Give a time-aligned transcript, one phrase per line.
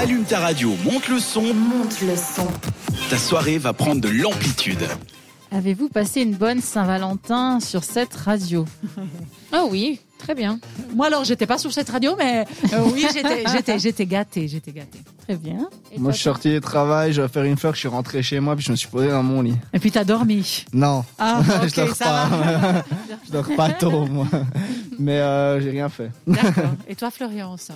[0.00, 1.42] Allume ta radio, monte le son.
[1.42, 2.46] Monte le son.
[3.10, 4.82] Ta soirée va prendre de l'amplitude.
[5.52, 8.64] Avez-vous passé une bonne Saint-Valentin sur cette radio?
[9.52, 10.60] Ah oui, très bien.
[10.94, 14.70] Moi alors, j'étais pas sur cette radio, mais euh, oui, j'étais, j'étais, j'étais gâtée, j'étais
[14.72, 15.00] gâtée.
[15.26, 15.68] Très bien.
[15.92, 17.88] Et Moi, toi, je suis sorti du travail, je vais faire une fleur, je suis
[17.88, 19.56] rentré chez moi, puis je me suis posé dans mon lit.
[19.74, 20.64] Et puis t'as dormi?
[20.72, 22.24] Non, Ah, je ok, dors ça pas.
[22.26, 22.84] va.
[23.26, 24.26] je dors pas tôt, moi.
[24.98, 26.10] Mais euh, j'ai rien fait.
[26.26, 26.70] D'accord.
[26.88, 27.74] Et toi, Florian, ça?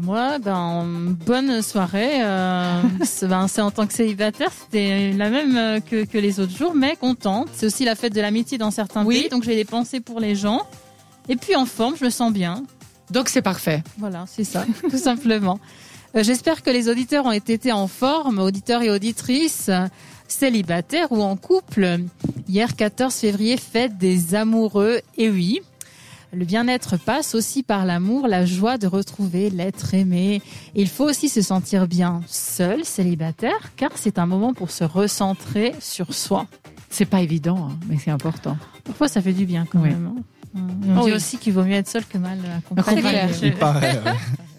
[0.00, 2.22] Moi, ben, bonne soirée.
[2.22, 6.40] Euh, c'est ben, c'est en tant que célibataire, c'était la même euh, que, que les
[6.40, 7.48] autres jours, mais contente.
[7.52, 9.20] C'est aussi la fête de l'amitié dans certains Oui.
[9.22, 10.62] pays, donc j'ai des pensées pour les gens.
[11.28, 12.64] Et puis en forme, je me sens bien.
[13.10, 13.82] Donc c'est parfait.
[13.98, 15.58] Voilà, c'est ça, tout simplement.
[16.16, 19.86] Euh, J'espère que les auditeurs ont été en forme, auditeurs et auditrices, euh,
[20.26, 21.98] célibataires ou en couple.
[22.48, 25.00] Hier, 14 février, fête des amoureux.
[25.18, 25.60] Et oui,
[26.32, 30.42] le bien-être passe aussi par l'amour, la joie de retrouver l'être aimé.
[30.74, 35.74] Il faut aussi se sentir bien seul, célibataire, car c'est un moment pour se recentrer
[35.80, 36.46] sur soi.
[36.90, 38.56] C'est pas évident, hein, mais c'est important.
[38.84, 39.90] Parfois, ça fait du bien quand Oui.
[39.90, 40.14] même.
[40.18, 40.22] hein.
[40.54, 41.12] On Oh dit oui.
[41.12, 43.02] aussi qu'il vaut mieux être seul que mal accompagné.
[43.38, 44.12] Je, Il paraît, ouais.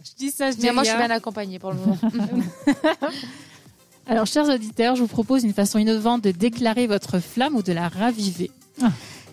[0.06, 1.98] je dis ça, je dis Mais moi, je suis bien accompagnée pour le moment.
[4.08, 7.74] Alors, chers auditeurs, je vous propose une façon innovante de déclarer votre flamme ou de
[7.74, 8.50] la raviver.
[8.82, 8.88] Ah.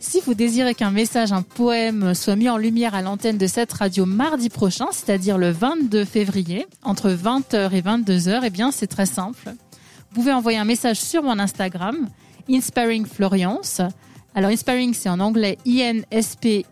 [0.09, 3.73] Si vous désirez qu'un message, un poème soit mis en lumière à l'antenne de cette
[3.73, 9.07] radio mardi prochain, c'est-à-dire le 22 février, entre 20h et 22h, eh bien, c'est très
[9.07, 9.49] simple.
[9.49, 12.09] Vous pouvez envoyer un message sur mon Instagram,
[12.49, 13.81] Inspiring Florence.
[14.37, 16.65] Alors, Inspiring, c'est en anglais I-N-S-P-I-R-I-N-G,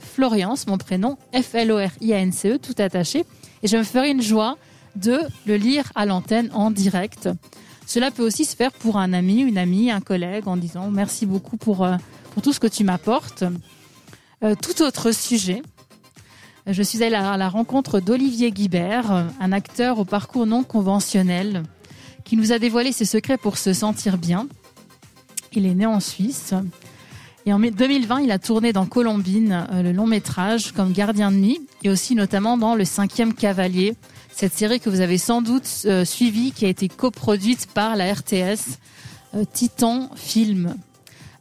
[0.00, 3.26] Florence, mon prénom, F-L-O-R-I-A-N-C-E, tout attaché.
[3.62, 4.56] Et je me ferai une joie
[4.96, 7.28] de le lire à l'antenne en direct.
[7.86, 11.24] Cela peut aussi se faire pour un ami, une amie, un collègue en disant merci
[11.24, 11.96] beaucoup pour, euh,
[12.32, 13.44] pour tout ce que tu m'apportes.
[14.42, 15.62] Euh, tout autre sujet.
[16.66, 21.62] Je suis allée à la rencontre d'Olivier Guibert, euh, un acteur au parcours non conventionnel,
[22.24, 24.48] qui nous a dévoilé ses secrets pour se sentir bien.
[25.52, 26.54] Il est né en Suisse.
[27.46, 31.36] Et en mai 2020, il a tourné dans Colombine le long métrage comme gardien de
[31.36, 33.94] nuit et aussi notamment dans Le Cinquième Cavalier,
[34.38, 38.12] cette série que vous avez sans doute euh, suivie, qui a été coproduite par la
[38.12, 38.76] RTS
[39.34, 40.76] euh, Titan Film.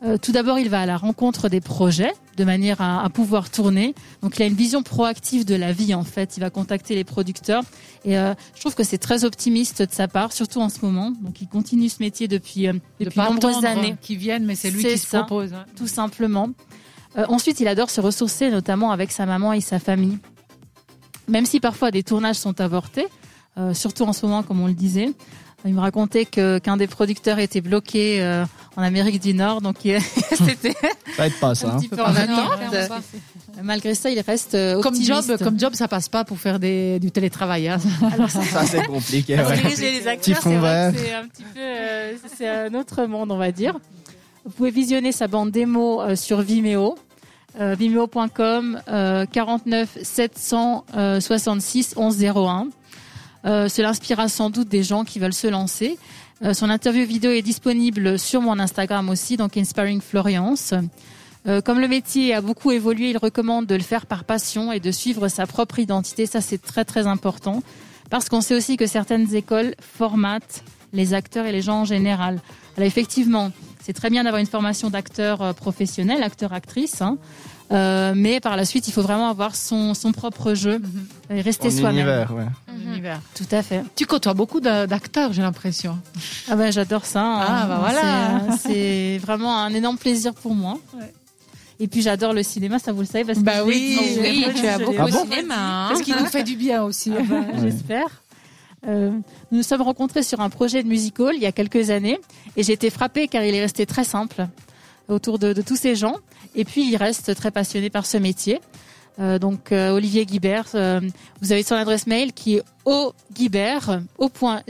[0.04, 3.50] Euh, tout d'abord, il va à la rencontre des projets de manière à, à pouvoir
[3.50, 3.96] tourner.
[4.22, 6.38] Donc, il a une vision proactive de la vie, en fait.
[6.38, 7.64] Il va contacter les producteurs.
[8.06, 11.12] Et euh, je trouve que c'est très optimiste de sa part, surtout en ce moment.
[11.22, 14.70] Donc, il continue ce métier depuis, euh, De depuis nombreuses années Qui viennent, mais c'est
[14.72, 15.24] lui qui se ça.
[15.24, 15.54] propose.
[15.54, 15.66] hein.
[15.76, 16.50] tout simplement.
[17.30, 20.18] Ensuite, il adore se ressourcer, notamment avec sa maman et sa famille.
[21.28, 23.08] Même si parfois des tournages sont avortés,
[23.58, 25.12] euh, surtout en ce moment, comme on le disait.
[25.68, 29.84] Il me racontait que qu'un des producteurs était bloqué euh, en Amérique du Nord, donc
[29.84, 30.76] il- c'était
[31.18, 31.68] Ça aide pas, ça.
[31.68, 31.78] un hein.
[31.80, 32.60] petit peu en attente.
[33.64, 37.00] Malgré ça, il reste euh, Comme job, comme job, ça passe pas pour faire des,
[37.00, 37.68] du télétravail.
[37.70, 37.80] hein.
[38.30, 39.38] Ça, c'est compliqué.
[39.40, 39.56] Ouais.
[39.58, 43.76] diriger les acteurs, c'est un petit peu, euh, c'est un autre monde, on va dire.
[44.44, 46.96] Vous pouvez visionner sa bande démo euh, sur Vimeo,
[47.60, 52.68] euh, vimeo.com euh, 49 766 1101.
[53.46, 55.98] Euh, cela inspirera sans doute des gens qui veulent se lancer.
[56.44, 60.74] Euh, son interview vidéo est disponible sur mon Instagram aussi, donc Inspiring Florence.
[61.48, 64.80] Euh, comme le métier a beaucoup évolué, il recommande de le faire par passion et
[64.80, 66.26] de suivre sa propre identité.
[66.26, 67.62] Ça, c'est très très important
[68.10, 72.40] parce qu'on sait aussi que certaines écoles formatent les acteurs et les gens en général.
[72.78, 73.52] Alors effectivement,
[73.86, 77.18] c'est très bien d'avoir une formation d'acteur euh, professionnel, acteur-actrice, hein.
[77.72, 80.80] Euh, mais par la suite, il faut vraiment avoir son, son propre jeu
[81.32, 81.96] et rester En soi-même.
[82.06, 82.46] univers, ouais.
[82.86, 83.20] Univers.
[83.34, 83.82] Tout à fait.
[83.96, 85.98] Tu côtoies beaucoup d'a- d'acteurs, j'ai l'impression.
[86.48, 87.24] Ah ben j'adore ça.
[87.24, 87.46] hein.
[87.48, 88.56] Ah, bah voilà.
[88.60, 90.78] C'est, vraiment un énorme plaisir pour moi.
[91.80, 94.68] Et puis j'adore le cinéma, ça vous le savez parce que Bah oui, oui, tu
[94.68, 95.56] as beaucoup Ah au bon cinéma.
[95.58, 95.88] hein.
[95.90, 97.12] Parce qu'il nous fait du bien aussi.
[97.18, 98.08] Ah bah, J'espère.
[98.88, 99.10] Euh,
[99.52, 102.20] nous nous sommes rencontrés sur un projet de musical il y a quelques années
[102.56, 104.48] et j'ai été frappée car il est resté très simple
[105.08, 106.16] autour de, tous ces gens
[106.56, 108.60] et puis il reste très passionné par ce métier.
[109.20, 110.68] Euh, donc euh, Olivier Guibert,
[111.42, 114.62] vous avez son adresse mail qui est oguibert au point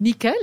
[0.00, 0.34] Nickel.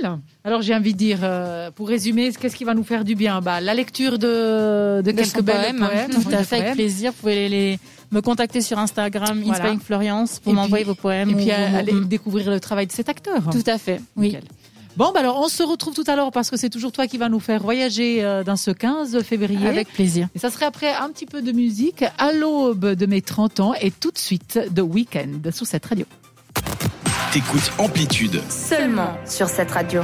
[0.44, 3.40] Alors j'ai envie de dire, euh, pour résumer, qu'est-ce qui va nous faire du bien?
[3.40, 5.78] Bah, La lecture de, de, quelques belles poème.
[5.78, 6.10] poèmes.
[6.10, 7.12] Tout à fait, avec plaisir.
[7.12, 7.78] Vous pouvez les, les-
[8.10, 9.52] me contacter sur Instagram, Voilà.
[9.64, 11.30] Inspiring Florence, pour m'envoyer vos poèmes.
[11.30, 13.42] Et puis ou- euh, ou- aller découvrir le travail de cet acteur.
[13.50, 14.26] Tout à fait, oui.
[14.28, 14.44] Nickel.
[14.94, 17.16] Bon, bah alors on se retrouve tout à l'heure parce que c'est toujours toi qui
[17.16, 19.66] vas nous faire voyager euh, dans ce 15 février.
[19.66, 20.28] Avec plaisir.
[20.34, 23.72] Et ça serait après un petit peu de musique à l'aube de mes 30 ans
[23.80, 26.04] et tout de suite de Weekend sur cette radio.
[27.32, 28.42] T'écoutes Amplitude.
[28.50, 30.00] Seulement sur cette radio.